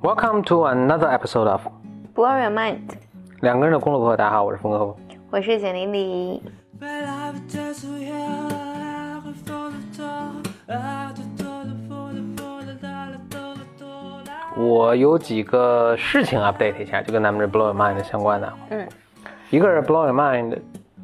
[0.00, 1.60] Welcome to another episode of
[2.14, 2.78] Blow Your Mind，
[3.40, 4.16] 两个人的公路课。
[4.16, 4.96] 大家好，我是峰哥。
[5.30, 6.42] 我是简玲玲。
[14.56, 18.52] 我有几个事情 update 一下，就跟咱们这 Blow Your Mind 相关的。
[18.70, 18.88] 嗯，
[19.50, 20.58] 一个是 Blow Your Mind，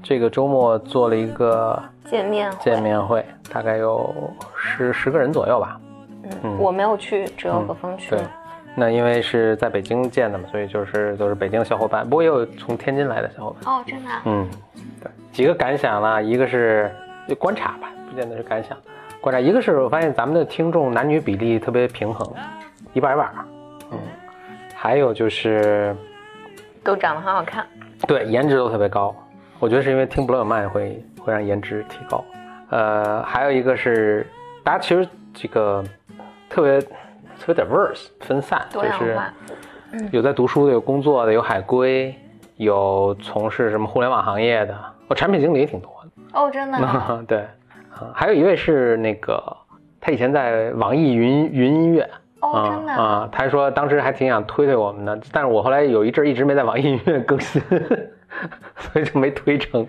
[0.05, 4.15] 这个周末做了一个见面会见面会，大概有
[4.55, 5.81] 十十个人左右吧。
[6.43, 8.21] 嗯，我没有去，只有何峰去对。，
[8.75, 13.75] 那因为是在北京见的嘛，所以就是都是北京的小伙伴，不过也有从天津来的小伙伴。
[13.75, 14.23] 哦，真的啊？
[14.27, 14.47] 嗯，
[15.03, 16.23] 对，几个感想呢？
[16.23, 16.95] 一个是
[17.27, 18.77] 就观察吧，不见得是感想。
[19.23, 22.31] 观察，一个是我发现咱们的听众男女比例特别平衡，
[22.93, 23.33] 一半一半。
[23.91, 23.99] 嗯，
[24.75, 25.97] 还有就是
[26.83, 27.67] 都长得很好看。
[28.07, 29.15] 对颜值都特别高，
[29.59, 32.25] 我觉得是因为听 Blow Your Mind 会会让颜值提高。
[32.71, 34.27] 呃，还有一个是
[34.63, 35.83] 大家其实这个
[36.49, 36.81] 特别
[37.39, 39.17] 特别 diverse 分散，就是
[40.11, 42.15] 有在读书的，有工作的，有海归，
[42.57, 44.75] 有从事什么互联网行业的，
[45.09, 46.39] 哦，产品经理也挺多的。
[46.39, 47.23] 哦，真的啊？
[47.29, 47.39] 对，
[47.91, 49.41] 啊，还有一位是那个，
[50.01, 52.09] 他以前在网易云云音乐。
[52.41, 53.29] 哦，真的啊、啊？
[53.33, 57.63] 他说当时还挺想推推我们的，但是我后来有一阵儿一直没在网易云音乐更新，
[58.77, 59.87] 所以就没推成。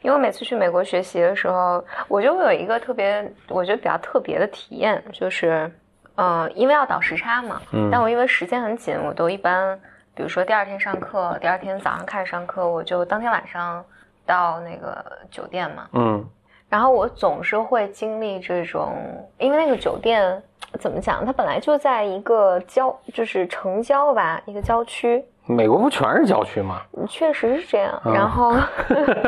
[0.00, 5.68] 因为我每次去美国学习的时候，我就会有一个特别，我觉得比较特别的体验，就是，
[6.14, 7.88] 嗯、因为要倒时差嘛，嗯。
[7.90, 9.76] 但我因为时间很紧，我都一般，
[10.14, 13.84] 比如说第二天上课，第二天早上开始上课，我就当天晚上
[14.24, 16.24] 到那个酒店嘛，嗯
[16.68, 18.92] 然后我总是会经历这种，
[19.38, 20.42] 因为那个酒店
[20.78, 26.82] 怎么讲，它本来就在一个郊，就是城郊吧，一个郊区，美国不全是郊区吗？
[27.08, 28.00] 确实是这样。
[28.04, 28.54] 嗯然后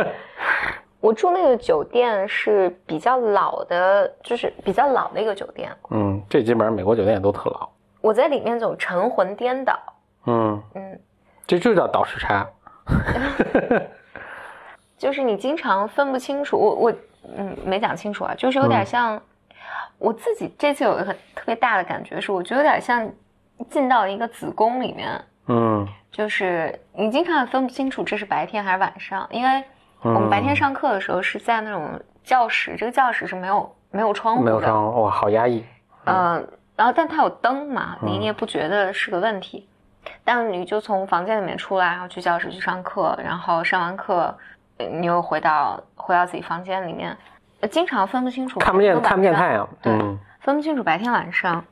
[1.01, 7.67] 我住那个酒店是比较老的，就是比较老的一个酒店，嗯，这基本上美国酒店也都特老。
[8.03, 9.78] 我在里面总神魂颠倒。
[10.27, 11.01] 嗯，嗯，
[11.47, 12.47] 这就叫倒时差。
[14.99, 16.93] 就是你经常分不清楚，我我
[17.36, 18.86] 嗯没讲清楚啊，就是有点嗯。
[18.86, 19.22] 像、
[19.98, 23.09] 我自己这次有一个很特别大的感觉是，我觉得有点像
[23.68, 25.86] 进到一个子宫里面，嗯。
[26.10, 29.62] 就是你经常也分不清楚这是白天还是晚上，因为
[30.03, 31.89] 我们白天上课的时候是在那种
[32.24, 35.65] 教室，这个教室是没有没有窗户的，没有窗，哇，好压抑。
[36.06, 39.68] 嗯，然后但它有灯嘛，你也不觉得是个问题。
[40.24, 44.36] 但你就从房间里面出来，然后去教室去上课，然后上完课，呃
[44.88, 47.16] 你又回到回到自己房间里面，
[47.60, 49.68] 呃经常分不清楚看不见看不见太阳。
[49.82, 51.65] 对嗯分不清楚白天晚上。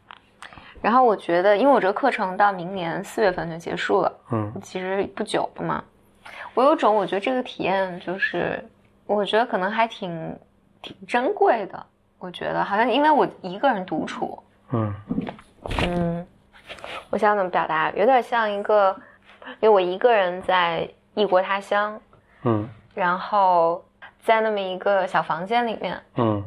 [0.81, 5.83] 然后我觉得，因为我这个课程到明年四月份就结束了，嗯其实不久了嘛。
[6.55, 8.65] 我有种我觉得这个体验就是，
[9.07, 10.39] 我觉得可能还挺
[10.83, 11.87] 挺珍贵的。
[12.19, 14.93] 我觉得好像因为我一个人独处，嗯
[15.87, 16.27] 嗯，
[17.11, 17.91] 我想怎么表达？
[17.93, 18.95] 有点像一个，
[19.61, 22.01] 因为我一个人在异国他乡，
[22.43, 22.69] 嗯
[22.99, 23.85] 然后
[24.19, 26.45] 在那么一个小房间里面，嗯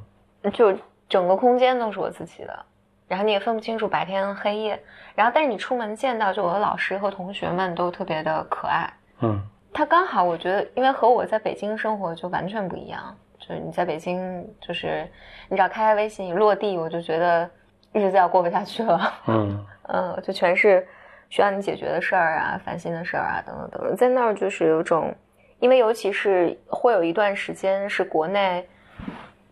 [0.51, 0.77] 就
[1.07, 2.65] 整个空间都是我自己的，
[3.07, 4.77] 然后你也分不清楚白天黑夜，
[5.15, 8.92] 然后但是你出门见到就我的老师和同学们都特别的可爱。
[9.21, 9.42] 嗯
[9.74, 15.07] 他刚好我觉得，因为和我在北京生活就完全不一样，就是你在北京，就是
[15.48, 17.50] 你只要开开微信一落地，我就觉得
[17.94, 19.13] 日子要过不下去了。
[19.27, 20.86] 嗯 嗯，就全是
[21.30, 23.95] 需要你解决的事儿啊、烦心的事儿啊，等等等等。
[23.95, 25.15] 在那儿就是有种，
[25.61, 28.67] 因为尤其是会有一段时间是国内，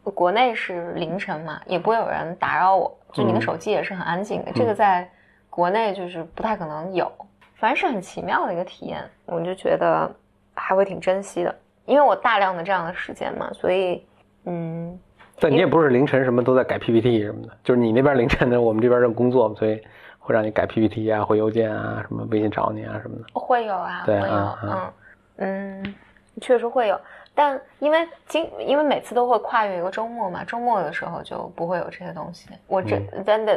[0.03, 4.51] 国内是凌晨嘛，也不会有人打扰我，就你的嗯手机也是很安静的。
[4.55, 5.07] 这个在
[5.51, 7.09] 国内就是不太可能有，
[7.55, 10.09] 反正是很奇妙的一个体验，我就觉得
[10.55, 14.03] 还会挺珍惜的，因为我大量的这样的时间嘛，所以
[14.45, 14.99] 嗯。
[15.41, 19.81] 但你也不是凌晨什么都在改 PPT 什么的，就是你那边凌晨的，我们这边正工作，所以
[20.17, 23.39] 会让你改 PPT 啊、回邮件啊、什么微信找你啊什么的。
[23.39, 24.93] 会有啊，对嗯嗯
[25.39, 25.95] 嗯，
[26.41, 26.99] 确实会有。
[27.35, 32.49] 但因为今因为每次都会跨越一个周末嘛，周末的时候就不会有这些东西。
[32.67, 33.55] 我这嗯但等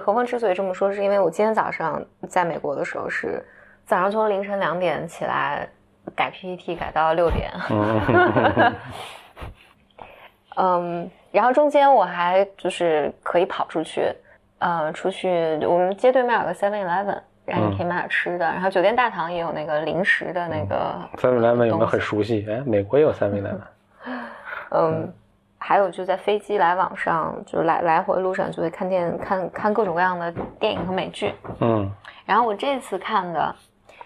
[0.00, 3.44] 何峰之所以这么说，是因为我今天早上在美国的时候是
[3.84, 5.68] 早上从凌晨两点起来
[6.14, 8.74] 改 PPT 改到六点，嗯
[10.56, 14.14] 嗯，然后中间我还就是可以跑出去，
[14.58, 22.46] 呃，出去我们街对面有个 Seven Eleven，然后你可以买点吃的，然后酒店大堂也有那个零食的那个 Seven Eleven 有没有很熟悉？
[22.48, 23.60] 哎，美国也有 Seven Eleven。
[24.70, 25.12] 嗯，
[25.58, 31.34] 还有就在飞机来往上，就是来来回路上就会看电看看各种各样的电影和美剧。
[31.60, 31.90] 嗯
[32.24, 33.54] 然后我这次看的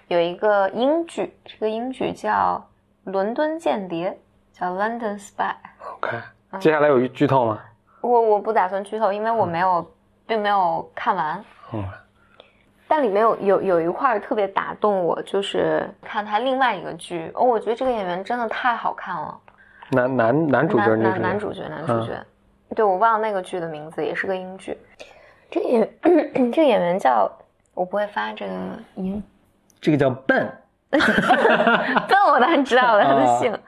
[0.08, 2.60] 有一个英剧，这个英剧叫
[3.10, 4.10] 《伦敦间谍》，
[4.58, 5.36] 叫《London Spy》。
[5.94, 6.16] ，OK。
[6.58, 7.60] 接下来有剧透吗？
[8.00, 9.88] 我我不打算剧透，因为我没有，
[10.26, 11.44] 并没有看完。
[11.72, 11.84] 嗯
[12.88, 19.38] 但里面有有有一块特别打动我，就是看他另外一个剧，哦，我觉得这个演员真的太好看了。
[19.90, 22.18] 男男男主角男男主角男主角，
[22.74, 24.76] 对我忘了那个剧的名字，也是个英剧。
[25.50, 25.88] 这个演
[26.50, 27.30] 这个演员叫
[27.74, 28.52] 我不会发这个
[28.94, 29.22] 音，
[29.80, 30.50] 这个叫笨。
[30.90, 31.00] 笨
[32.32, 33.58] 我当然知道了他的姓，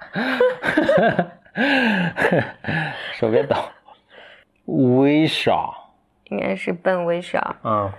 [3.13, 3.55] 手别抖。
[4.65, 5.77] 微少。
[6.27, 7.91] 应该是笨微少，嗯，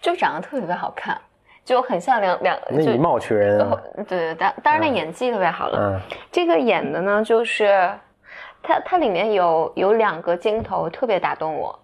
[0.00, 1.20] 就长得特别特别好看，
[1.64, 3.80] 就很像两两就那以貌取人啊。
[3.96, 5.78] 对对，当当然那演技特别好了。
[5.78, 7.90] 嗯这个演的呢，就是
[8.62, 11.78] 它它里面有有两个镜头特别打动我，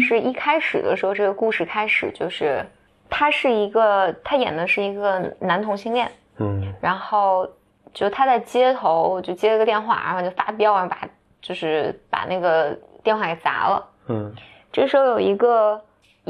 [0.00, 2.64] 是一开始的时候，这个故事开始就是
[3.10, 7.48] 他是一个他演的是一个男同性恋，嗯然后
[7.92, 11.08] 就他在街头就接了个电话，然后就发飙，然后把
[11.40, 13.84] 就是把那个电话给砸了。
[14.08, 14.34] 嗯
[14.70, 15.80] 这时候有一个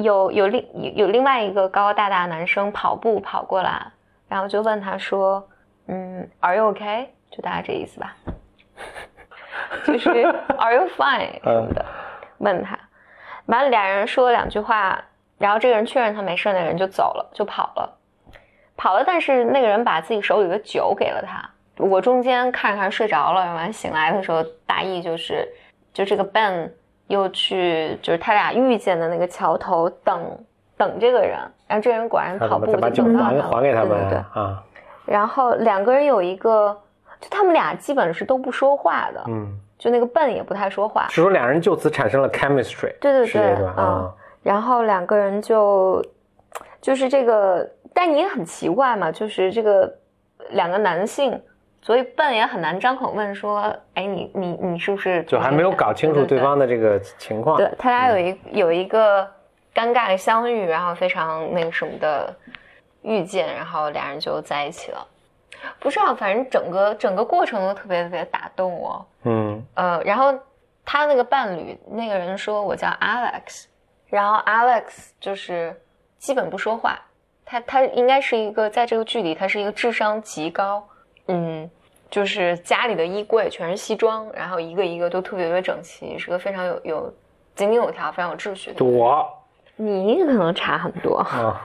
[0.03, 3.87] 有有另有有另外一个高高大大的男生跑步跑过来，
[4.29, 5.49] 然后就问他说
[5.89, 8.17] ：“嗯，Are you okay？” 就大概这意思吧，
[9.85, 10.11] 就是
[10.59, 11.85] “Are you fine？” 什么的，
[12.39, 12.79] 问他。
[13.47, 15.03] 完了，俩人说了两句话，
[15.39, 17.99] 然后这个人确认他没事，那个人就走了，就跑了，
[18.77, 19.05] 跑了。
[19.05, 21.49] 但是那个人把自己手里的酒给了他。
[21.77, 25.49] 我中间看着看着睡着了，完醒来的时候，大意就是，
[25.93, 26.71] 就这个 Ben
[27.09, 30.39] 又去，就是他俩遇见的那个桥头等
[30.77, 31.37] 等这个人，
[31.67, 34.43] 然后这人果然他跑步就等到他还还给他们对对对。
[34.43, 34.63] 啊？
[35.05, 36.77] 然后两个人有一个，
[37.21, 41.09] 就他们俩基本是都不说话的，嗯，就那个笨也不太说话。
[41.09, 42.95] 是说两人就此产生了 chemistry？
[43.01, 44.13] 对对对啊。
[44.43, 46.05] 然后两个人就
[46.81, 49.93] 就是这个，但你也很奇怪嘛，就是这个
[50.51, 51.41] 两个男性，
[51.81, 57.57] 所以笨也很难张口问说，哎，你你你是不是就还没有搞清楚对方的这个情况。
[57.57, 59.23] 对他俩有一有一个
[59.75, 62.35] 尴尬的相遇，然后非常那个什么的
[63.03, 65.07] 遇见，然后俩人就在一起了。
[65.81, 69.07] 不知道，反正整个整个过程都特别特别打动我。
[69.25, 70.33] 嗯呃，然后
[70.85, 73.65] 他那个伴侣那个人说我叫 Alex，
[74.09, 75.75] 然后 Alex 就是
[76.19, 77.01] 基本不说话，
[77.45, 80.87] 他他应该是一个在这个剧里他是一个智商极高，
[81.29, 81.71] 嗯，
[82.11, 87.15] 就是家里的衣柜全是西装，然后一个一个都特别特别整齐，是个非常有有
[87.55, 88.85] 井井有条、非常有秩序的。
[88.85, 89.27] 我
[89.77, 91.61] 你可能差很多，啊，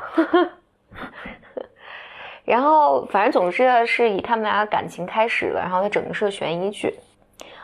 [2.45, 6.93] 然后反正总之是以他们俩的感情开始了，然后它整个是个悬疑剧。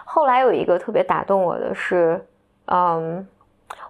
[0.05, 2.25] 后来有一个特别打动我的是，
[2.65, 3.27] 嗯，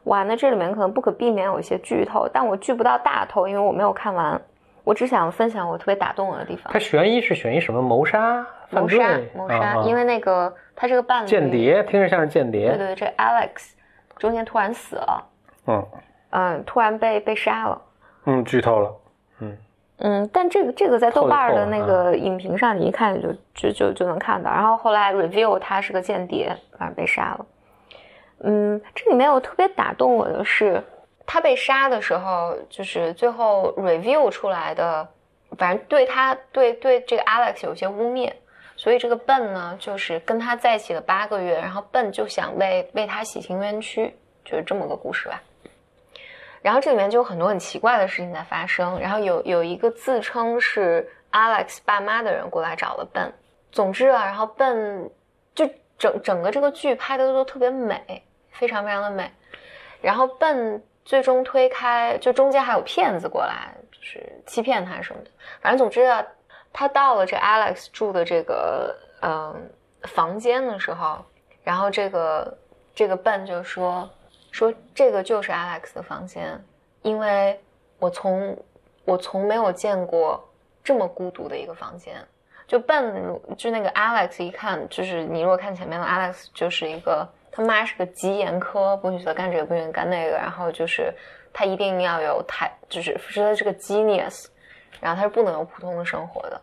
[0.05, 4.41] 哇，那这里面可能不可避免有一些剧透，但我剧不到大头，因为我没有看完。
[4.89, 6.79] 我只想分享我特别打动我的地方它。
[6.79, 7.79] 悬疑是悬疑什么？
[7.79, 8.43] 谋杀？
[8.71, 8.97] 犯罪
[9.35, 12.69] 谋杀，谋杀，因为那个他这个伴侣间，谍，听着像是间谍。
[12.69, 13.73] 对对，这 Alex
[14.17, 15.23] 中间突然死了，
[15.67, 15.87] 嗯
[16.31, 17.79] 嗯，突然被被杀了。
[18.25, 18.95] 嗯，剧透了。
[19.41, 19.57] 嗯
[19.99, 24.49] 嗯，但这个这个在豆瓣的那个影评上，你一看就就就就能看到。
[24.49, 27.45] 然后后来 review 他是个间谍，反正被杀了。
[28.39, 30.81] 嗯，这里面有特别打动我的是，
[31.31, 35.07] 他被杀的时候，就是最后 review 出来的，
[35.59, 38.33] 反正对他对对这个 Alex 有些污蔑，
[38.75, 44.11] 所以这个笨呢，就是跟他在一起了八个月，然后笨就想为为他洗清冤屈，
[44.43, 45.39] 就是这么个故事吧。
[46.63, 48.99] 然后这里面就有很多很奇怪的事情在发生。
[48.99, 53.31] 然后有有一个自称是 Alex 爸妈的人过来找了笨。
[53.71, 55.07] 总之啊，然后笨
[55.53, 55.69] 就
[55.99, 59.31] 整整个这个剧拍的都特别美，非常非常的美。
[60.01, 65.31] 然后笨最终推开，就中间还有骗子过来，就是欺骗他什么的。
[65.59, 66.23] 反正总之啊，
[66.71, 69.71] 他到了这 Alex 住的这个嗯、
[70.03, 71.17] 房间的时候，
[71.63, 72.55] 然后这个
[72.93, 74.07] 这个笨就说。
[74.51, 76.59] 说这个就是 Alex 的房间，
[77.03, 77.59] 因为
[77.99, 78.57] 我从
[79.05, 80.43] 我从没有见过
[80.83, 82.15] 这么孤独的一个房间。
[82.67, 91.13] 就笨，就那个 Alex 一看，就是你如果看前面的 Alex，就是一个他妈是个极严苛，不许他干这个，不许他干那个，然后就是
[91.53, 94.45] 他一定要有台，就是说他是个 genius，
[94.99, 96.61] 然后他是不能有普通的生活的。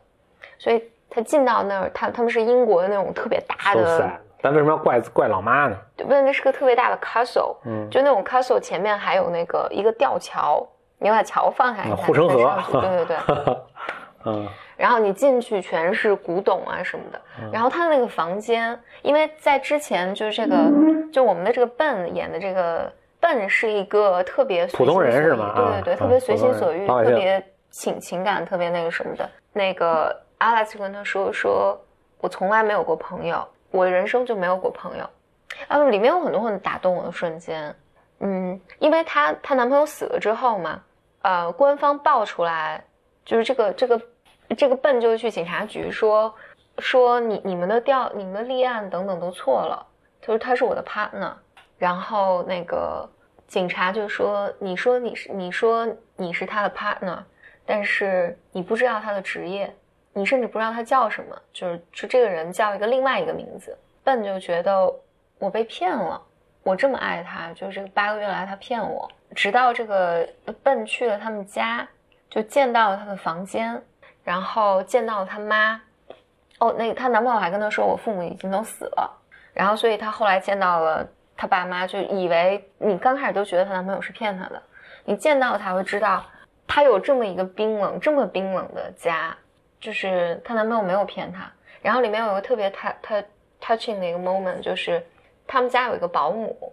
[0.59, 4.11] 所以他进到那儿，他他们是英国的那种特别大的。
[4.43, 5.76] 但为什么要怪怪老妈呢？
[5.97, 10.64] 不是，那是个特别大的 castle，嗯就那种 castle 前面还有那个一个吊桥，
[10.99, 13.16] 你把桥放下，来护城河对对对。
[14.26, 17.21] 嗯然后你进去全是古董啊什么的。
[17.52, 20.56] 然后他的那个房间，因为在之前就是这个，
[21.12, 29.28] 就我们的这个笨演的这个笨是一个特别随普通心所欲人是吗对对对，啊特别随心所欲，特别情情感特别那个什么的。
[29.52, 31.80] 那个 Alex 跟他说说，
[32.21, 35.09] 我从来没有过朋友，我人生就没有过朋友。
[35.68, 37.75] 啊，里面有很多很打动我的瞬间。
[38.21, 40.83] 嗯，因为她她男朋友死了之后嘛，
[41.23, 42.85] 呃，官方爆出来，
[43.25, 44.00] 就是这个这个
[44.55, 46.35] 这个笨就去警察局说
[46.79, 49.87] 说你你们的调你们的立案等等都错了，
[50.21, 51.33] 他说他是我的 partner，
[51.79, 53.09] 然后那个
[53.47, 57.19] 警察就说你说你是你说你是他的 partner，
[57.65, 59.75] 但是你不知道他的职业，
[60.12, 64.93] 你甚至不知道他叫什么，就是就这个人叫一个另外一个名字，笨就觉得
[65.38, 66.23] 我被骗了。
[66.62, 70.29] 我这么爱他，就是这个八个月来他骗我，直到这个
[70.65, 71.88] 笨去了他们家，
[72.29, 73.81] 就见到了他的房间，
[74.26, 75.80] 然后见到了他妈。
[76.59, 79.23] 哦，那她男朋友还跟她说，我父母已经都死了。
[79.52, 81.06] 然后，所以她后来见到了
[81.37, 84.61] 她爸妈，就以为你刚开始都觉得她男朋友是骗她的，
[85.04, 86.25] 你见到才会知道，
[86.66, 89.37] 她有这么一个冰冷、这么冰冷的家，
[89.78, 91.50] 就是她男朋友没有骗她。
[91.83, 93.25] 然后里面有个特别 t t
[93.61, 95.04] touching 的一个 moment，就是
[95.47, 96.73] 他们家有一个保姆，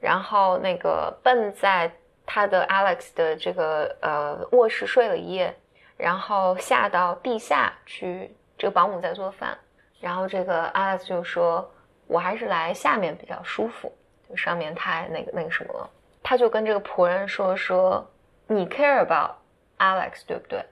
[0.00, 1.90] 然后那个笨在
[2.26, 5.56] 他的 Alex 的这个呃卧室睡了一夜，
[5.96, 9.56] 然后下到地下去，这个保姆在做饭，
[10.00, 11.70] 然后这个 Alex 就说
[12.06, 13.92] ：“我还是来下面比较舒服，
[14.28, 15.90] 就上面太那个那个什么了。”
[16.22, 18.06] 他就跟这个仆人说：“说
[18.46, 19.32] 你 care about
[19.78, 20.64] Alex 对不对？”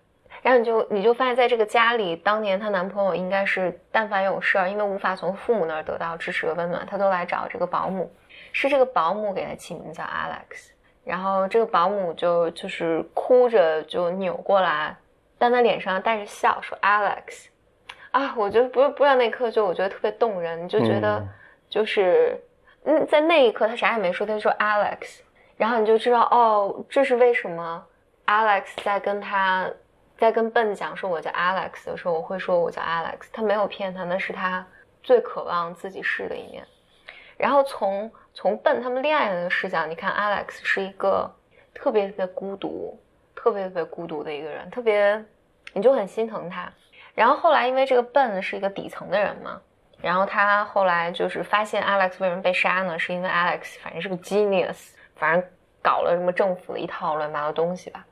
[0.43, 8.13] 然后你就你就发现，在这个家里，当年她男朋友应该是但凡有事儿，因为无法从父母那儿得到支持和温暖，他都来找这个保姆。
[8.53, 10.71] 是这个保姆给他起名叫 Alex，
[11.03, 14.95] 然后这个保姆就就是哭着就扭过来，
[15.39, 17.47] 但他脸上带着笑说 Alex，
[18.11, 21.29] 啊，我觉得不是不知道那一刻就我觉得特别动人，你就觉得嗯。
[21.67, 22.41] 就是
[22.85, 25.21] 嗯，在那一刻他啥也没说，他就说 Alex，
[25.57, 27.85] 然后你就知道哦，这是为什么
[28.27, 29.69] Alex 在跟他
[30.17, 34.65] 在跟笨讲说我叫 Alex 的时候，我会说我叫 Alex，他没有骗他，那是他
[35.03, 36.65] 最渴望自己是的一面。
[37.37, 41.29] 然后从从笨他们恋爱的视角，你看 Alex 是一个
[41.75, 42.97] 特别特别孤独、
[43.45, 45.23] 特别特别孤独的一个人，特别
[45.75, 46.73] 你就很心疼他。
[47.15, 49.61] 然后后来因为这个笨是一个底层的人嘛，
[50.01, 52.99] 然后他后来就是发现 Alex 为什么被杀呢？
[52.99, 55.45] 是因为 Alex 反正是个 genius，反正
[55.83, 58.03] 搞了什么政府的一套乱七八糟东西吧，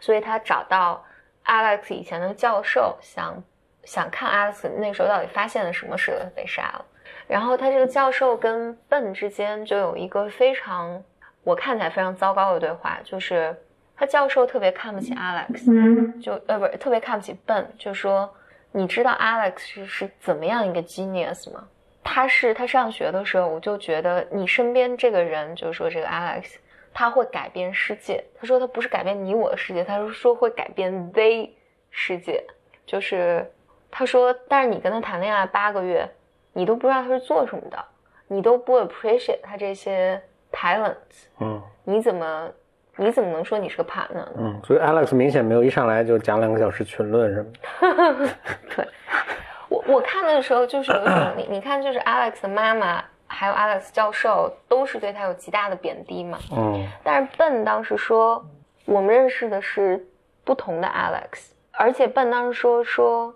[0.00, 1.00] 所以他找到
[1.44, 3.40] Alex 以前的教授，想
[3.84, 6.84] 想看 Alex 那时候到底发现了什么，使得他被杀了。
[7.28, 11.00] 然后他这个教授跟笨之间就有一个非常
[11.44, 13.56] 我看起来非常糟糕的对话，就是
[13.96, 18.28] 他教授特别看不起 Alex，就呃不是特别看不起 Ben，，就说
[18.72, 21.66] 你知道 Alex 是是怎么样一个 genius 吗？
[22.04, 26.56] 他是他上学的时候，我就觉得你身边这个人，就是说这个 Alex，
[26.94, 28.22] 他会改变世界。
[28.38, 31.50] 他说他不是改变你我的世界，他是说会改变 they
[31.90, 32.44] 世界。
[32.86, 33.50] 就是
[33.90, 36.08] 他说，但是你跟他谈恋爱八个月，
[36.52, 37.84] 你都不知道他是做什么的，
[38.28, 40.22] 你都不 appreciate 他这些
[40.52, 40.94] talent，
[41.40, 42.48] 嗯你怎么
[42.96, 44.32] 你怎么能说你是个 partner 呢？
[44.38, 47.52] 嗯，所以 Alex 明显没有一上来就讲两个小时群论什么
[48.22, 48.28] 的。
[48.74, 48.88] 对
[49.68, 58.44] 我我看的时候就是有一种你你看就是 Alex 的妈妈还有 Alex 教授都是对他有极大的贬低嘛，嗯但是笨当时说
[58.84, 60.06] 我们认识的是
[60.44, 63.34] 不同的 Alex，而且笨当时说说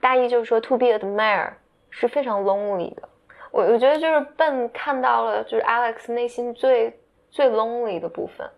[0.00, 1.50] 大意就是说 to be admired
[1.90, 3.02] 是非常 lonely 的。
[3.50, 6.98] 我我觉得就是笨看到了就是 Alex 内心最
[7.28, 8.48] 最 lonely 的部分，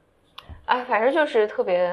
[0.66, 1.90] 哎，反正就是特别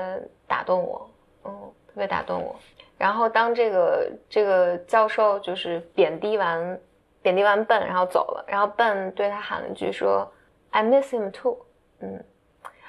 [0.47, 1.09] 打动我，
[1.45, 1.51] 嗯，
[1.87, 2.55] 特别打动我。
[2.97, 6.79] 然后当这个这个教授就是贬低完
[7.21, 10.31] 贬低完笨，然后走了，然后笨对他喊了一句说
[10.69, 11.57] "I miss him too"，
[11.99, 12.23] 嗯，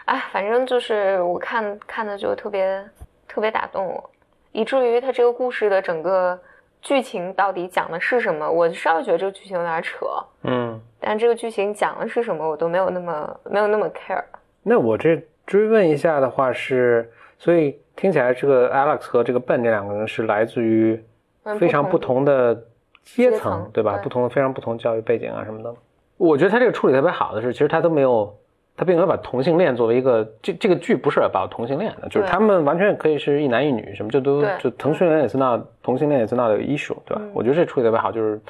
[0.04, 2.86] 哎，反正就是我看看的就特别
[3.26, 4.10] 特别打动我，
[4.52, 6.38] 以至于他这个故事的整个
[6.82, 10.06] 剧情到底讲的是什么，我稍微觉得这个剧情有点扯，
[10.42, 14.22] 嗯，但这个剧情讲的是什么，我都没有那么没有那么 care。
[14.62, 21.02] 那我这追问一下的话是，所以听起来这个 Alex 和这个 Ben 这两个人是来自于
[21.44, 22.54] 嗯非常不同的
[23.02, 23.96] 阶层，阶层对吧？
[23.98, 25.74] 对不同的非常不同教育背景啊什么的。
[26.16, 28.32] 我觉得他这个处理特别好的是，其实他都没有，
[28.76, 37.20] 他并没有把同性恋作为一个这这个剧不是把同性恋的，就是他们完全可以是一男一女，什么这都就同性恋也是闹同性恋也是闹的 issue，对吧？
[37.24, 38.40] 嗯我觉得这处理特别好，就是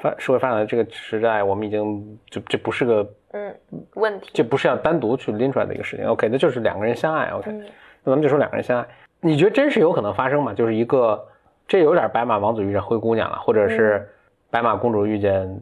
[0.00, 3.54] 发社会发展的这个时代，我们已经就这不是个嗯，
[3.94, 4.30] 问题。
[4.32, 6.06] 这不是要单独去拎出来的一个事情。
[6.06, 7.28] OK，那就是两个人相爱。
[7.30, 7.64] OK，、嗯
[8.04, 8.86] 那咱们就说两个人相爱，
[9.20, 10.54] 你觉得真是有可能发生吗？
[10.54, 11.22] 就是一个
[11.66, 14.08] 这有点白马王子遇见灰姑娘了，或者嗯是
[14.50, 15.60] 白马公主遇见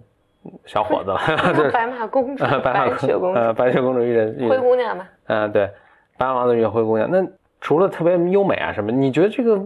[0.66, 1.18] 小伙子了，
[1.56, 5.70] 就是 白马公主、呃白雪公主、呃白雪公主遇见灰姑娘吧，嗯、对，
[6.18, 7.10] 白马王子遇见灰姑娘。
[7.10, 7.26] 那
[7.60, 9.60] 除了特别优美啊什么，你觉得这个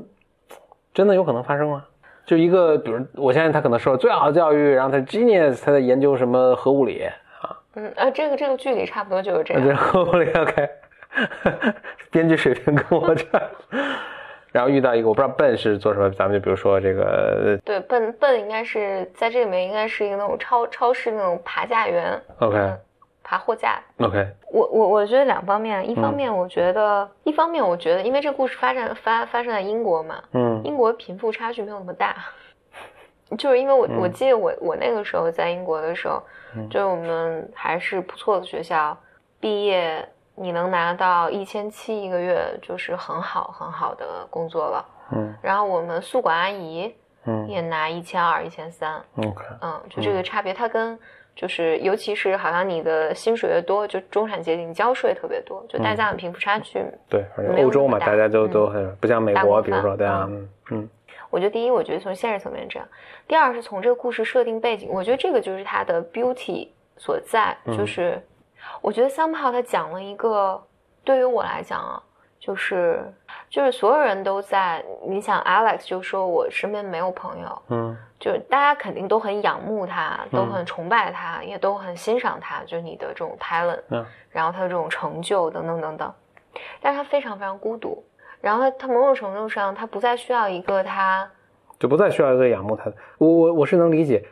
[0.95, 1.85] 真的有可能发生吗？
[2.27, 7.03] 就一个，比如我相信他可能受了最好的教育，然后他 genius，他在研究什么核物理
[7.43, 9.77] 啊，嗯啊，这个这个剧里差不多就是这我觉得样。
[9.77, 10.69] 核物理 OK，
[12.11, 13.43] 编剧水平跟我这儿。
[14.53, 22.57] 然后遇到一个我不知道笨是做什么，咱们就比如说这个对，笨笨应该是在这里面应该是一个那种超超市那种爬架员，OK。
[22.57, 22.79] 嗯
[23.31, 23.81] 爬货架。
[24.01, 26.17] OK，我我我觉得两方面，一方嗯。
[26.17, 30.61] 面我觉得，一方面我觉得，因为这个故事发展发发生在英国嘛，嗯。
[30.65, 32.17] 英国贫富差距没有那么大，
[33.39, 36.21] 就是因为我、我记得我我那个时候在英国的时候，
[36.57, 36.69] 嗯。
[36.69, 38.99] 就是我们还是不错的学校，
[39.39, 44.85] 毕业你能拿到一千七一个月，就是很好很好的工作了。
[45.13, 45.33] 嗯。
[45.41, 46.93] 然后我们宿管阿姨
[47.27, 47.47] 嗯。
[47.49, 50.99] 也拿一千二、一千三，OK，嗯，就这个差别，它跟
[51.41, 60.89] 就是尤其是好像你的薪水越多，就中产阶级你交税特别多，就大家的贫富差距对，而且欧洲嘛，大大家都嗯都很不像美国，比如说饭对啊，嗯嗯。
[61.31, 62.87] 我觉得第一，我觉得从现实层面这样；
[63.27, 67.75] 第二是从这个故事设定背景，我觉得这个就是它的 beauty 所在，嗯。
[67.75, 68.23] 就是
[68.83, 70.63] 我觉得 somehow 他讲了一个，
[71.03, 72.03] 对于我来讲啊，
[72.51, 73.01] 就是
[73.49, 86.13] 就是所有人都在，你想 Alex 就说我身边没有朋友，嗯就是大家肯定都很仰慕他，都嗯很崇拜他，也都很欣赏他，就是你的这种 talent，嗯然后他的这种成就等等等等，
[86.81, 88.03] 但是他非常非常孤独，
[88.41, 91.31] 然后他他某种程度上他不再需要一个他。
[91.79, 92.97] 就不再需要一个仰慕他的。
[93.19, 94.25] 我我我是能理解，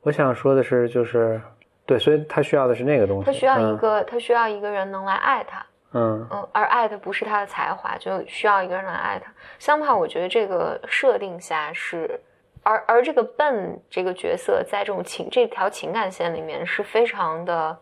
[0.00, 1.38] 我想说的是就是
[1.84, 9.32] 对，所以他需要的是那个东西，他需要一嗯个，他需要一个人能来爱他，嗯嗯，而爱的不是他的才华，就需要一个人来爱他。
[9.58, 12.20] 相反，我觉得这个设定下是，
[12.62, 17.78] 而而这个笨这个角色在这种情这条情感线里面是非常的，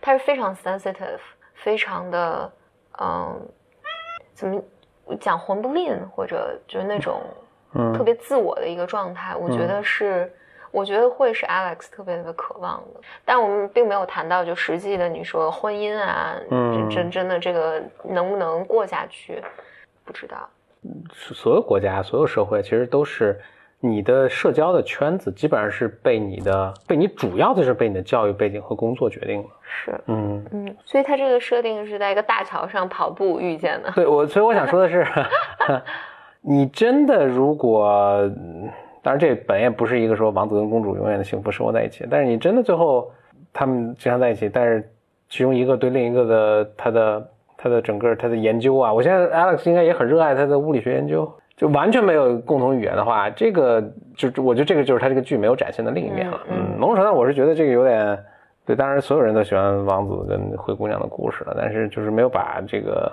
[0.00, 1.20] 他是非常 sensitive，
[1.54, 2.52] 非常的，
[3.00, 3.48] 嗯，
[4.32, 4.60] 怎么
[5.20, 7.22] 讲混不吝，或者就是那种
[7.74, 10.32] 嗯特别自我的一个状态，我觉得是，
[10.74, 13.00] 我觉得会是 Alex 特别特别渴望的。
[13.24, 19.40] 但我们并没有谈到就实际的，你说婚姻啊，嗯真真真的这个能不能过下去，
[20.04, 20.36] 不知道。
[21.12, 23.40] 所有国家、所有社会其实都是
[23.80, 29.48] 你的社交的圈子，基本上是被你的被你主要的是被你的教育背景和工作决定了。
[29.62, 33.92] 是，嗯，嗯，所以他这个设定是在一个大桥上跑步遇见的。
[33.92, 35.06] 对我，所以我想说的是，
[36.42, 37.88] 你真的如果，
[38.22, 38.68] 嗯
[39.04, 43.12] 当然这本也不是一个说王子跟公主永远的幸福生活在一起，但是你真的最后
[43.52, 44.90] 他们经常在一起，但是
[45.28, 51.30] 其中一个对另一个的他的他的整个他的研究啊，我现在 Alex 应该也很热爱他的物理学研究。
[51.56, 53.80] 就完全没有共同语言的话，这个
[54.16, 56.40] 就我觉得这个就是他这个剧没有展现的另一面了。
[56.50, 58.18] 嗯某种程度我是觉得这个有点
[58.66, 63.12] 对，当然所有人都喜欢王子跟灰姑娘的故事了，但是就是没有把这个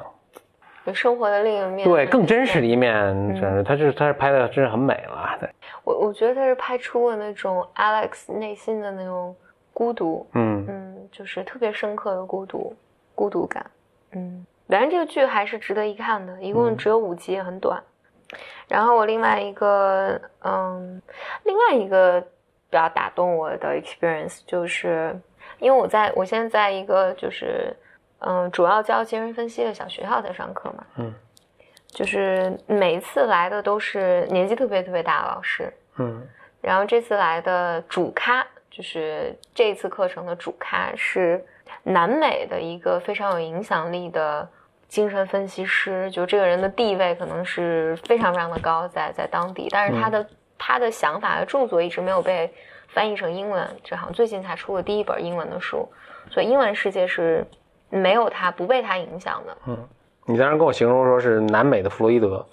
[0.85, 5.37] 有生活的另一面，对更真实的一面，嗯真是他就是他是拍的真是很美了。
[5.39, 5.49] 对，
[5.83, 9.35] 我我觉得他是拍出了那种 Alex 内心的那种
[9.73, 12.75] 孤独，嗯嗯，就是特别深刻的孤独，
[13.13, 13.65] 孤独感。
[14.13, 17.81] 嗯，反正这个剧还是值得一看的，一共只有五集，也很短。
[18.67, 21.01] 然后我另外一个，嗯，
[21.43, 22.27] 另外一个比
[22.71, 25.13] 较打动我的 experience 就是，
[25.59, 27.75] 因为我在我现在在一个就是，
[28.21, 31.13] 嗯，主要教精神分析的小学校在上课嘛，嗯。
[31.87, 36.25] 就是每一次来的都是年纪特别特别大的老师，嗯。
[36.61, 41.43] 然后这次来的主咖，就是这次课程的主咖是
[41.83, 44.47] 南美的一个非常有影响力的
[44.87, 52.53] 精神分析师，就这个人的地位可能是非常非常的高，在在当地，但是他的、他的想法和著作一直没有被
[52.89, 55.91] 翻译成英文，这好像最近才出了第一本英文的书，
[56.29, 57.45] 所以英文世界是
[57.91, 59.57] 没有他不被他影响的。
[59.67, 59.77] 嗯，
[60.25, 62.43] 你当时跟我形容说是南美的弗洛伊德，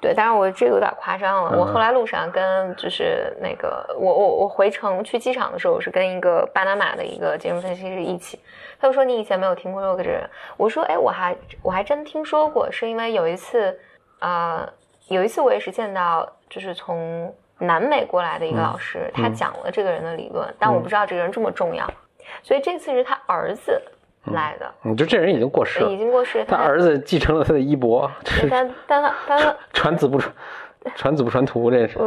[0.00, 1.50] 对，但是我这个有点夸张了。
[1.52, 1.58] 嗯。
[1.58, 8.38] 我后来路上跟就是那个我我我回程去机场的时候，我是跟一个巴拿马的一个金融分析师一起，
[8.80, 13.78] 他就说你以前没有听过这个人，我说哎我还我还真听说过，是因为有一次
[14.20, 14.72] 啊、呃
[15.08, 21.86] 有一次我也是见到就是从南美过来的一个老师，他讲了这个人的理论，但我不知道这个人这么重要，
[22.42, 23.78] 所以这次是他儿子
[24.32, 28.10] 来的，你就这人已经过世了已，经过世，他儿子继承了他的衣钵，
[28.50, 30.34] 但但他但他传子不传，
[30.94, 31.98] 传子不传徒，这是。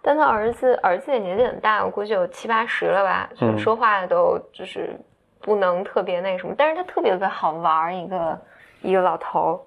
[0.00, 4.96] 但他儿子儿子也年纪很大，我估计有七八十了吧，就嗯说话都就是
[5.40, 8.40] 不能特别那什么，但是他特别特别好玩，一个
[8.82, 9.60] 一个老头，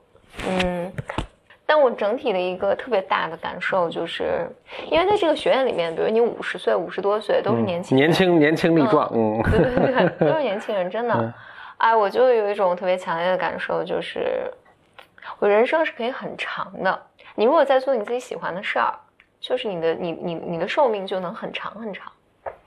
[0.47, 0.91] 嗯。
[1.65, 4.49] 但我整体的一个特别大的感受就是，
[4.89, 11.13] 因为在这个学院里面，比如你五十岁、五十多岁都是年轻人、年轻年轻力壮，嗯对对对，都是年轻人，真的。
[11.13, 11.31] 嗯
[11.79, 14.49] 哎，我就有一种特别强烈的感受，就是
[15.39, 17.01] 我人生是可以很长的。
[17.35, 18.93] 你如果在做你自己喜欢的事儿，
[19.39, 22.11] 就是你的你你你的寿命就能很长很长。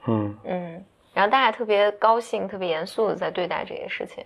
[0.05, 4.25] 嗯嗯，然后大家特别高兴、特别严肃的在对待这些事情，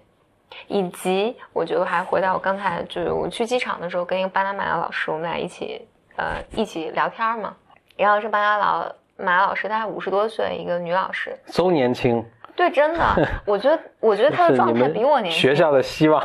[0.67, 7.53] 以及我觉得还回到我刚才就是我去机场的时候，跟一个巴拿马的老师，我们俩一起呃一起聊天嘛。
[7.97, 12.23] 然后这巴拿老马老师大概五十多岁，一个女老师，邹年轻，
[12.57, 13.15] 对，真的，
[13.45, 15.39] 我觉得我觉得他的状态比我年轻。
[15.39, 16.21] 学校的希望。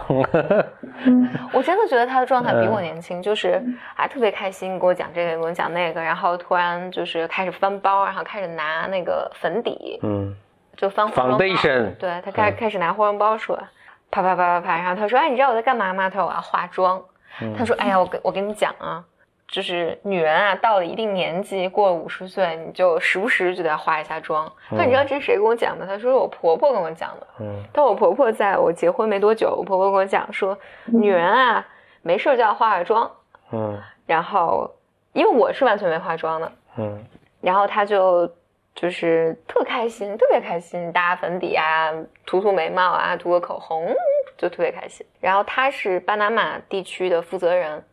[1.53, 3.63] 我真的觉得他的状态比我嗯年轻，就是
[3.95, 10.35] 还特别开心，给我讲这个，给我讲那个，然后突然就是开始翻包，然后开始拿那个粉底，嗯
[10.75, 13.63] 就翻化妆包 Foundation 对他开开始拿化妆包出来，
[14.11, 17.01] 啪啪啪啪啪，然后他说：“哎，你知道我在干嘛吗？”他说：“我要化妆。”
[17.43, 19.05] 嗯他说：“哎呀，我跟我跟你讲啊，
[19.53, 24.51] 就是女人啊，到了一定年纪，过了五十岁，你就时不时就得化一下妆。
[24.71, 25.85] 那你知道这是谁跟我讲的？
[25.87, 27.27] 她说是我婆婆跟我讲的。
[27.41, 31.67] 嗯但我婆婆在我结婚没多久，我婆婆跟我讲说，女人啊，
[32.01, 33.11] 没事就要化化妆。
[33.53, 34.71] 嗯然后，
[35.13, 37.05] 因为我是完全没化妆的，嗯
[37.43, 38.27] 然后她就
[38.75, 41.93] 就是特开心，特别开心，搭粉底啊，
[42.25, 43.95] 涂涂眉毛啊，涂个口红，
[44.39, 45.07] 就特别开心。
[45.21, 47.85] 然后她是巴拿马地区的负责人，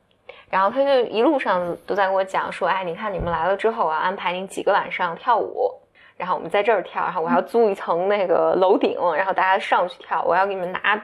[0.50, 5.72] 然后他就一路上都在跟我讲说，哎，你看你们来了之后我要，安排你几个晚上跳舞。
[6.18, 10.22] 然后我们在这儿跳，然后我还要租一层那个楼顶，然后大家上去跳。
[10.24, 10.98] 我要给你们拿，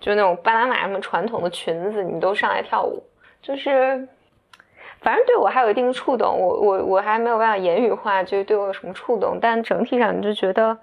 [0.00, 3.00] 就是那种巴拿马什么传统的裙子，你们都上来跳舞。
[3.40, 4.08] 就是，
[5.00, 6.36] 反正对我还有一定的触动。
[6.36, 9.38] 我我我还没有办法言语化，就是对我有什么触动。
[9.40, 10.76] 但整体上你就觉得，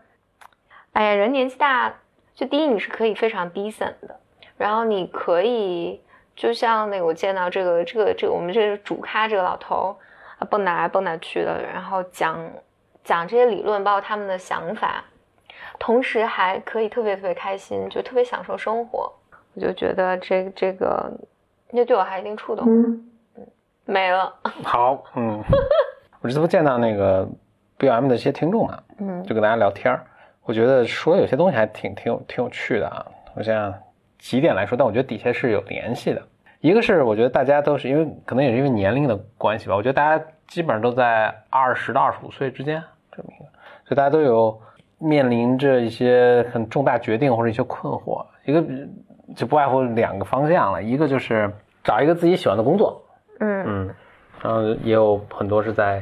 [0.93, 1.93] 哎呀，人年纪大，
[2.33, 4.17] 就第一你是可以非常 decent 的，
[4.55, 5.99] 然后你可以
[6.35, 9.95] 就像那个我见到这个这个这个我们这个主咖这个老头
[10.39, 12.39] 啊蹦哪来蹦哪去的，然后讲
[13.03, 15.03] 讲这些理论，包括他们的想法，
[15.77, 19.11] 同时还可以特别特别开心，就特别享受生活。
[19.53, 21.11] 我就觉得这这个，
[21.69, 22.65] 那对我还有一定触动。
[22.67, 23.05] 嗯，
[23.85, 24.33] 没了。
[24.63, 25.43] 好，嗯，
[26.21, 27.27] 我这次不见到那个
[27.77, 30.03] BOM 的一些听众啊，嗯就跟大家聊天儿
[30.43, 33.05] 我觉得说有些东西还挺挺有挺有趣的啊。
[33.35, 33.73] 我想
[34.23, 36.21] 几点来说，但我觉得底下是有联系的。
[36.61, 42.81] 一个是我觉得大家都是因为可能也是因为年龄的关系吧，我觉得大家基本上都在二十到二十五岁之间
[43.11, 43.49] 这么一个，
[43.83, 44.57] 所以大家都有
[44.97, 48.25] 面临着一些很重大决定或者一些困惑。
[48.45, 48.63] 一个
[49.35, 51.51] 就不外乎两个方向了，一个就是
[51.83, 53.03] 找一个自己喜欢的工作，
[53.41, 53.95] 嗯嗯，
[54.41, 56.01] 然后也有很多是在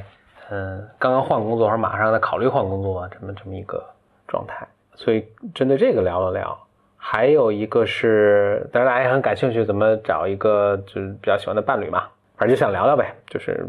[0.52, 3.84] 嗯刚刚换工作或者马上在考虑换工作这么这么一个
[4.28, 6.56] 状态，所以针对这个聊了聊。
[7.04, 12.04] 还有一个是，当然大家也很感兴趣，怎么找一个就是比较喜欢的伴侣嘛，
[12.38, 13.68] 反正就想聊聊呗，就是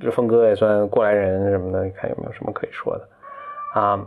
[0.00, 4.04] 这峰哥也算过来人什么的，看有没有什么可以说的啊。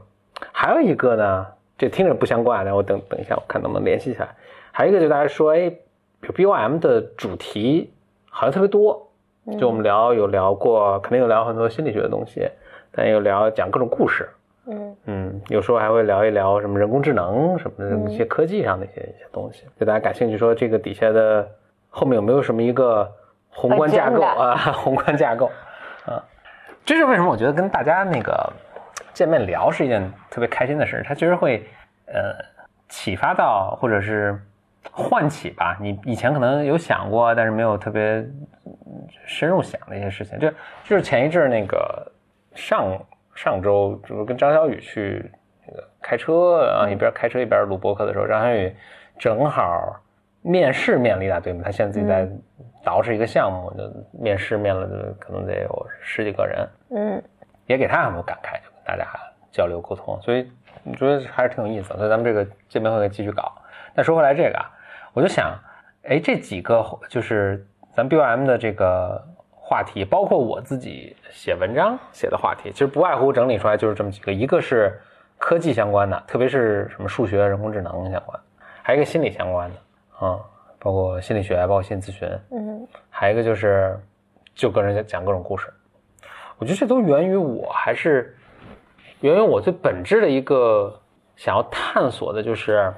[0.51, 4.27] 还有一个呢，这听着不相关的，我等等一下，我看能不能联系起来。
[4.73, 5.69] 还有一个就大家说，哎，
[6.19, 7.93] 比如 BOM 的主题
[8.29, 9.09] 好像特别多，
[9.57, 12.45] 就我们聊有聊过，肯定有聊很多心理学的东西，
[12.91, 14.27] 但也有聊讲各种故事
[14.67, 21.47] 嗯嗯，有时候还会聊一聊什么人工智能什么的嗯一些科技上的一些一些东西，就大家感兴趣，说这个底下的
[21.89, 23.09] 后面有没有什么一个
[23.49, 24.55] 宏观架构啊？
[24.73, 25.51] 宏观架构
[26.05, 26.23] 啊，
[26.83, 27.29] 这是为什么？
[27.31, 28.51] 我觉得跟大家那个
[29.13, 31.65] 见面聊是一件特别开心的事，它其实会
[32.07, 32.35] 呃
[32.89, 34.39] 启发到或者是
[34.91, 38.03] 唤起吧，你以前可能有想过，但是没有特别
[38.65, 40.37] 嗯深入想的一些事情。
[40.39, 40.49] 就
[40.83, 42.11] 就是前一阵儿那个
[42.53, 42.91] 上
[43.35, 45.29] 上周，就是跟张小雨去
[45.67, 48.75] 那个开车，啊一边开车一边录播客的时候，张小雨
[49.19, 49.95] 正好
[50.41, 52.25] 面试面了一大堆嘛，他现在自己在
[52.83, 53.83] 捯饬一个项目，就
[54.19, 57.23] 面试面了可能得有十几个人，嗯
[57.67, 59.07] 也给他很多感慨，就跟大家
[59.51, 60.49] 交流沟通，所以
[60.83, 61.97] 我觉得还是挺有意思的。
[61.97, 63.51] 所以咱们这个见面会继续搞。
[63.95, 64.69] 但说回来这个啊，
[65.13, 65.51] 我就想，
[66.03, 69.19] 哎，这几个就是咱 BOM 的这个
[69.67, 75.01] 话题，包括我自己写文章写的话题，其实不外乎整理出来就是这么几个，一个是
[75.39, 78.39] 科技相关的，特别是什么数学、人工智能相关，
[78.83, 79.75] 还有一个心理相关的，
[80.27, 80.39] 啊、
[80.77, 83.99] 包括心理学，包括心理咨询，嗯还有一个就是
[84.53, 85.73] 就跟人家讲各种故事。
[86.59, 88.37] 我觉得这都源于我还是
[89.21, 91.01] 源于我最本质的一个
[91.35, 92.93] 想要探索的，就是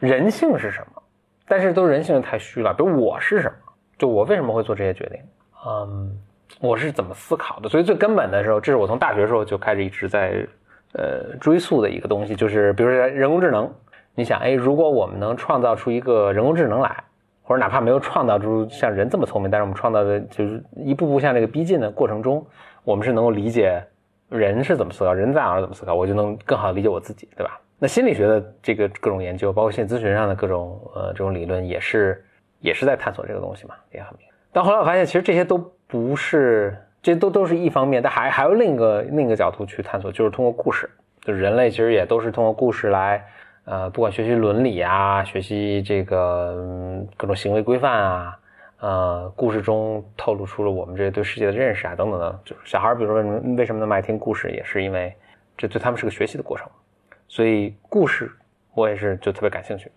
[0.00, 1.02] 人性是什么。
[1.46, 3.56] 但是都人性太虚了，比如我是什么，
[3.98, 5.20] 就我为什么会做这些决定，
[5.66, 6.10] 嗯，
[6.60, 7.68] 我是怎么思考的。
[7.68, 10.46] 所以最根本的时候，这是我从大学时候就开始一直在
[10.92, 13.72] 呃追溯的一个东西，就是比如说人工智能。
[14.16, 17.02] 你想，哎，如果我们能创造出一个人工智能来，
[17.42, 22.46] 或者哪怕没有创造出像人这么聪明，但是我们创造的就是一步步向这个逼近的过程中，
[22.84, 23.84] 我们是能够理解
[24.28, 27.60] 人是怎么思考，人在哪儿怎么思考，我就能更好的理解我自己，对吧？
[27.80, 32.24] 那心理学的这个各种研究，包括心理咨询上的各种呃这种理论，也是
[32.60, 34.28] 也是在探索这个东西嘛，也很明。
[34.54, 40.88] 但后来我发现，其实这些都不是，这都都是一方面，但还还有另一个另一个角度去探索，就是通过故事，
[41.20, 43.22] 就是人类其实也都是通过故事来。
[43.66, 48.38] 呃，不管学习伦理啊，学习这个、各种行为规范啊，
[48.78, 52.40] 呃，故事中透露出了我们这些对世界的认识啊，等等的。
[52.44, 55.14] 就是小孩儿，比如说为什么为什么那么爱听故事，也是因为
[55.56, 56.68] 这对他们是个学习的过程。
[57.26, 58.30] 所以故事
[58.74, 59.90] 我也是就特别感兴趣，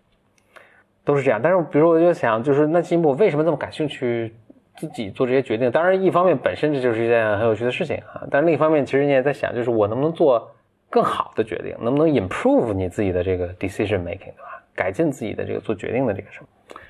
[1.04, 1.38] 都是这样。
[1.44, 4.34] 但是比如说我就想，就是那进一步为什么这么感兴趣，
[4.78, 5.70] 自己做这些决定？
[5.70, 10.52] 当然，一方面本身这就是一件很有趣的事情啊，但另一方面，其实你也在想，就是我能不能做。
[10.90, 14.64] 更好的决定，能不能 improve 你自己的这个 decision making，对吧？
[14.74, 16.48] 改进自己的这个做决定的这个什么？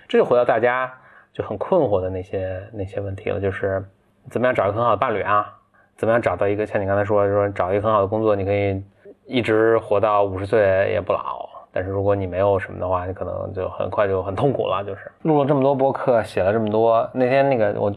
[0.08, 0.94] 这就回到大家
[1.34, 3.84] 就很困惑的那些那些问题了，就是
[4.30, 5.52] 怎么样找一个很好的伴侣啊？
[5.96, 8.80] 怎么样找到一个像你刚才说说找一个很好的工作，你可以
[9.26, 11.47] 一直活到五十岁也不老。
[11.78, 14.84] 但是如果你没有什么的话，你可能就很快就很痛苦了。
[14.84, 17.92] 就是录了这么多播客，写了这么多，那天那个我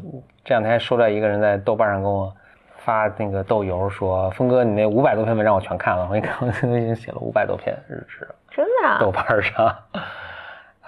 [0.45, 2.31] 这两天收到一个人在豆瓣上跟我。
[2.83, 8.99] 发那个豆油说：“峰哥，你那五百多篇文章我全看了，我一看我都已经写了五百多篇日志了，真的啊？
[8.99, 9.77] 豆瓣上，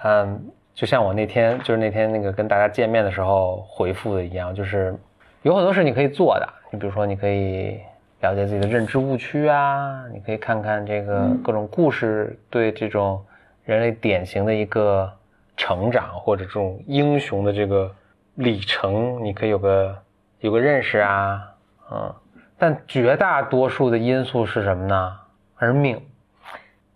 [0.02, 4.98] 嗯，就像我那天就是那天那个跟大家见面的时候回复的一样，就是
[5.42, 7.78] 有很多事你可以做的，你比如说你可以
[8.22, 13.22] 了解自己的认知误区啊，你可以看看这个各种故事对这种
[13.64, 15.12] 人类典型的一个
[15.56, 17.92] 成长或者这种英雄的这个
[18.36, 19.98] 里程，你可以有个
[20.38, 21.48] 有个认识啊。”
[21.90, 22.14] 嗯，
[22.56, 25.18] 但绝大多数的因素是什么呢？
[25.54, 26.00] 还是命，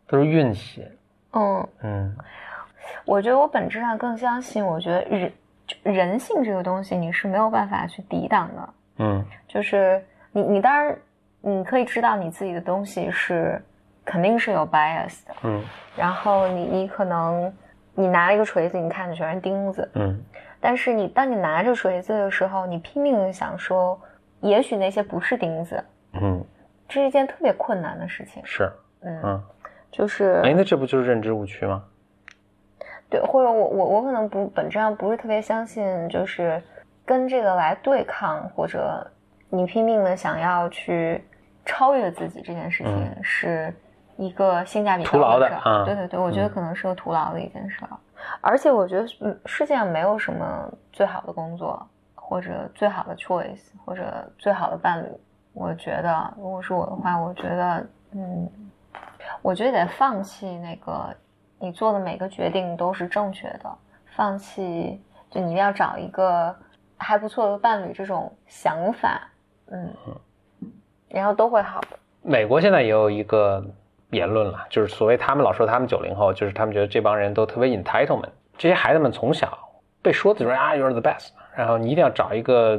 [0.06, 0.86] 都是运气。
[1.32, 2.16] 嗯嗯，
[3.04, 5.32] 我觉得我本质上更相信，我觉得人
[5.82, 8.68] 人性这个东西你是没有办法去抵挡的。
[8.98, 10.96] 嗯，就是你你当然
[11.40, 13.62] 你可以知道你自己的东西是
[14.04, 15.34] 肯定是有 bias 的。
[15.42, 15.62] 嗯，
[15.96, 17.52] 然后你你可能
[17.94, 19.90] 你拿了一个锤子，你看的全是钉子。
[19.94, 20.22] 嗯，
[20.60, 24.00] 但是你当你拿着锤子的时候，你拼命的想说。
[24.42, 26.44] 也许那些不是钉子，嗯，
[26.86, 28.40] 这是一件特别困难的事情。
[28.44, 28.70] 是，
[29.00, 29.44] 嗯嗯，
[29.90, 31.82] 就是，哎，那这不就是认知误区吗？
[33.08, 36.62] 对，或者我我我可能不本质上不是特别相信，就是
[37.04, 39.10] 跟这个来对抗，或者
[39.48, 41.24] 你拼命的想要去
[41.64, 43.74] 超越自己这件事情，是
[44.16, 45.46] 一个性价比徒劳的。
[45.48, 47.90] 啊、对对对，我觉得可能是个徒劳的一件事儿。
[48.40, 51.86] 而且我觉得，嗯，世界上没有什么最好的工作。
[52.28, 55.06] 或者最好的 choice，或者最好的伴侣，
[55.52, 58.50] 我觉得，如果是我的话，我觉得，嗯，
[59.42, 61.14] 我觉得得放弃那个
[61.60, 63.72] 你做的每个决定都是正确的，
[64.16, 66.52] 放弃就你一定要找一个
[66.96, 69.20] 还不错的伴侣这种想法，
[69.70, 69.94] 嗯，
[71.08, 71.88] 然后都会好的。
[72.22, 73.64] 美国现在也有一个
[74.10, 79.58] 言论了，就是所谓他们老说他们九零后，就是他们觉得这帮人都特别 entitlement，这些孩子们从小
[80.02, 81.28] 被说的就是啊，you're the best。
[81.54, 82.76] 然后你一定要找一个，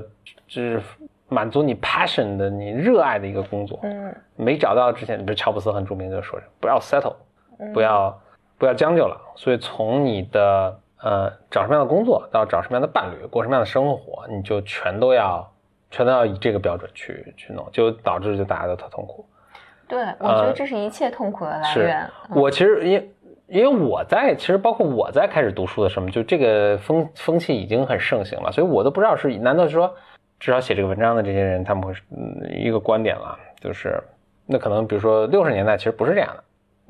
[0.48, 0.82] 就是
[1.30, 7.16] 满足你 passion 的你热爱的一个工作，嗯没找到之前，比如乔布斯很著名就说不要 settle，
[7.60, 8.18] 嗯不要
[8.58, 9.20] 不要将就了。
[9.36, 15.52] 所以从你的呃找什么样的工作到找什么样的伴侣，过什么样的生活，你就全都要
[15.90, 19.26] 全都要以这个标准去去弄，就导致就大家都特痛苦。
[19.88, 22.10] 对，我觉得这是一切痛苦的来源。
[22.30, 23.12] 嗯我其实因
[23.48, 29.94] 因为我在其实包括我在开始读书的时候，就这个风风气已经很盛行了，所以我都不知道是难道是说
[30.40, 33.98] 至少写这个文章的这些人他们会是嗯一个观点了，就是
[34.46, 36.44] 那可能比如说六十年代其实不是这样的。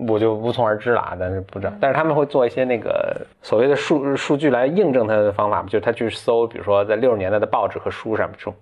[0.08, 8.54] 我就无从而知了啊，但是不知道，但是他们会做一些那个所谓的数数据来印证他的方法，就是他去搜，比如说在六十年代的报纸和书上，说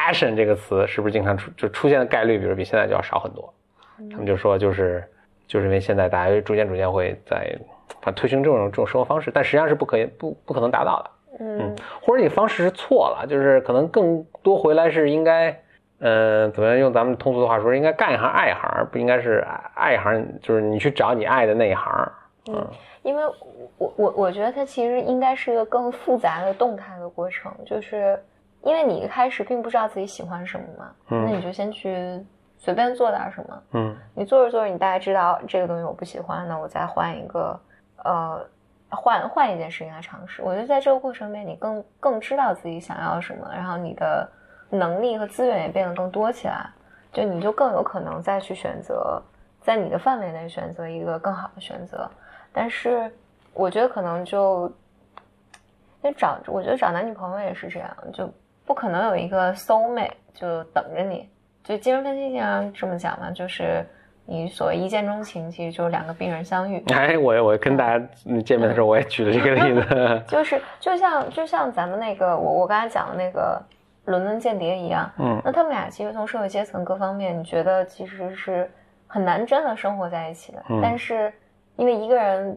[0.00, 3.52] passion 这个词是不是经常出就出现的概率，比如比现在就要少很多。
[4.10, 5.04] 他们就说就是
[5.46, 7.54] 就是因为现在大家逐渐逐渐会在
[8.00, 11.10] 反推行这种这种生活方式，但实际上是不可以不不可能达到的，
[11.40, 15.54] 嗯或者你方式是错了，就是可能更多回来是应该，
[15.98, 22.12] 呃，怎么样用咱们通俗的话说，应该干一行爱一行，不应该是爱爱一行，就是你去找你爱的那一行。
[22.48, 22.66] 嗯
[23.02, 23.22] 因为
[23.78, 28.18] 我我我觉得它其实应该是一个更复杂的动态的过程，就是
[28.62, 32.24] 因为你一开始并不知道自己喜欢什么嘛，嗯那你就先去
[32.58, 37.58] 随便做点什么，嗯你做着做着，你大概知道这个东西我不喜欢，那我再换一个，
[38.04, 38.46] 呃，
[38.90, 40.42] 换换一件事情来尝试。
[40.42, 44.28] 我觉得在这个过程里面，你更更知道自己想要什么，然后你的
[44.68, 46.68] 能力和资源也变得更多起来，
[47.12, 49.22] 就你就更有可能再去选择，
[49.62, 52.08] 在你的范围内选择一个更好的选择。
[52.52, 53.10] 但是
[53.54, 54.70] 我觉得可能就，
[56.02, 58.30] 就找，我觉得找男女朋友也是这样，就
[58.70, 61.28] 不可能有一个 soul mate 就等着你。
[61.64, 63.84] 就精神分析经常这么讲嘛，就是
[64.24, 66.80] 你所谓一见钟情，其实就是两个病人相遇。
[66.94, 70.22] 哎，我我跟大家嗯见面的时候，我也举了这个例子。
[70.28, 73.60] 就是就像就像咱们那个我我刚才讲的那个
[74.04, 78.70] 伦敦间谍一样，嗯那他们俩其实从社会阶层各方面，你觉得其实是
[79.08, 80.62] 很难真的生活在一起的。
[80.68, 81.32] 嗯但是
[81.74, 82.56] 因为一个人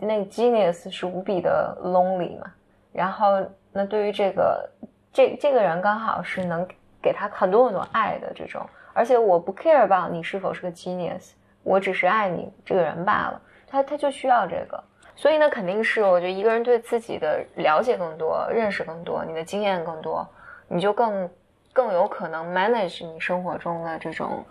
[0.00, 2.46] 那个 genius 是无比的 lonely 嘛，
[2.92, 4.68] 然后那对于这个
[5.18, 6.64] 这这个人刚好是能
[7.02, 11.32] 给他很多很多爱的这种，而且我不 care about 你是否是个 genius，
[11.64, 13.42] 我只是爱你这个人罢了。
[13.66, 14.80] 他他就需要这个。
[15.16, 20.24] 所以呢，肯定是我觉得一个人对自己的了解更多，认识更多，你的经验更多，
[20.68, 21.28] 你就更
[21.72, 24.44] 更有可能 manage 你生活中的这种，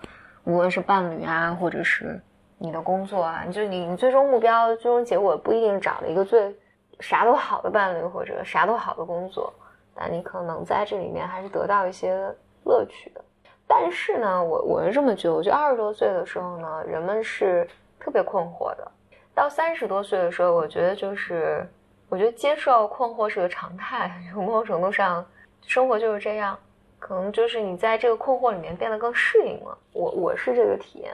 [0.44, 2.22] 无论是伴侣啊，或者是
[2.58, 6.54] 你的工作啊，就你你最终目标、最终结果不一定找了一个最
[7.00, 9.54] 啥都好的伴侣或者啥都好的工作，
[9.98, 12.16] 但你可能在这里面还是得到一些
[12.64, 13.22] 乐趣的。
[13.68, 17.68] 但是呢，我我是这么觉得，我觉得二十多岁的时候呢，人们是
[18.00, 18.92] 特别困惑的。
[19.34, 21.68] 到三十多岁的时候，我觉得就是，
[22.10, 25.26] 我觉得接受困惑是个常态，某种程度上，
[25.66, 26.58] 生活就是这样，
[26.98, 29.78] 可能就是你在这个困惑里面变得更适应了。
[29.92, 31.14] 我我是这个体验，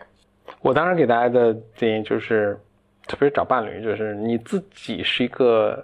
[0.61, 2.57] 我当时给大家的建议就是，
[3.07, 5.83] 特别是找伴侣，就是你自己是一个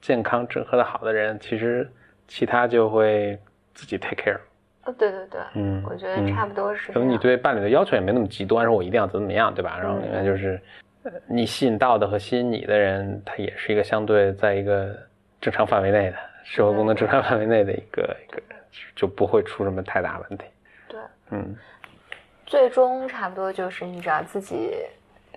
[0.00, 1.88] 健康、整合的好的人，其实
[2.28, 3.38] 其他就会
[3.74, 4.38] 自己 take care。
[4.84, 6.92] 呃，对对对，嗯，我觉得差不多是。
[6.92, 9.78] 可能你对伴侣的要求也没那么极端，说我一定要怎么怎么样，对吧？
[9.80, 10.60] 然后另外就是，
[11.02, 14.96] 呃你吸引到的和吸引你的人，他也是一个相对在一个
[15.40, 18.56] 正常范围内的社会功能正常范围内的一个一个人，
[18.94, 20.44] 就不会出什么太大问题。
[20.88, 21.56] 对，嗯，
[22.46, 24.70] 最终差不多就是你只要自己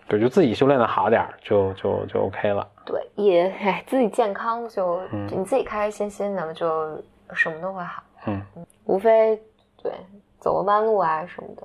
[0.09, 2.67] 对，就自己修炼的好点儿，就就就 OK 了。
[2.83, 7.01] 对也哎自己健康就，嗯你自己开开心心的，就
[7.33, 8.01] 什么都会好。
[8.25, 8.41] 嗯
[8.85, 9.39] 无非
[9.81, 9.93] 对
[10.39, 11.61] 走个弯路啊什么的。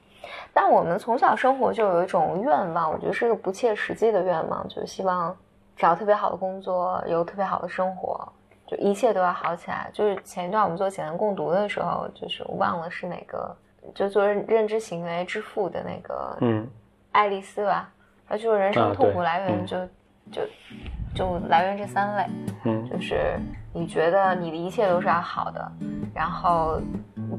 [0.53, 5.35] 但我们从小生活就有一种愿望，我觉得是个不切实际的愿望，就是希望
[5.77, 8.31] 找特别好的工作，有特别好的生活，
[8.67, 9.89] 就一切都要好起来。
[9.93, 13.57] 就是前一段我们做简单共读的时候，就是我忘了是哪个，
[13.95, 16.67] 就做认认知行为之父的那个嗯
[17.13, 17.91] 爱丽丝吧，
[18.29, 19.77] 她就是人啊生痛苦来源嗯就、
[20.31, 20.43] 就
[21.15, 22.27] 就来源这三类。
[22.65, 23.39] 嗯就是
[23.73, 25.73] 你觉得你的一切都是要好的，
[26.15, 26.81] 然后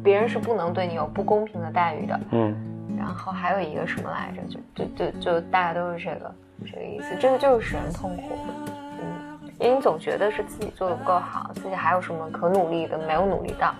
[0.04, 2.56] 别人是不能对你有不公平的待遇的，嗯
[2.98, 4.42] 然后还有一个什么来着？
[4.76, 6.36] 就就就就大家都是这个
[6.66, 8.24] 这个意思，这个就是使人痛苦。
[8.68, 13.74] 嗯，因为你总觉得是自己做的不够好，自己还有什么可努力的没有努力到。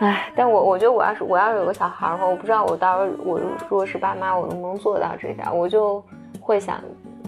[0.00, 6.02] 唉，但我我觉得我要是我要是有个小孩儿的话，我不知道我到时候我如果是爸妈，我能不能做到这点，我就
[6.48, 6.80] 会想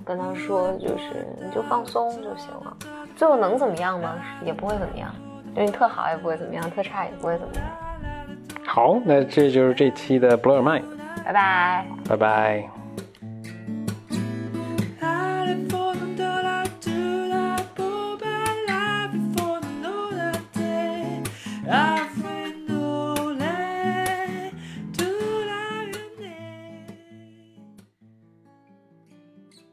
[0.03, 2.75] 跟他说，就是你就放松就行了。
[3.15, 4.15] 最后能怎么样吗？
[4.43, 5.15] 也不会怎么样，
[5.55, 7.65] 对你特好也不会怎么样，特差也不会怎么样。
[8.65, 10.85] 好，那这就是这期的 Blow Your Mind，
[11.23, 11.87] 拜拜。
[12.09, 12.71] 拜拜。